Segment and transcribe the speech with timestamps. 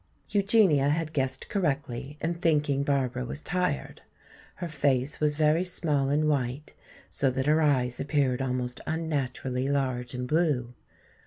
[0.31, 4.01] Eugenia had guessed correctly in thinking Barbara was tired.
[4.55, 6.73] Her face was very small and white,
[7.07, 10.73] so that her eyes appeared almost unnaturally large and blue.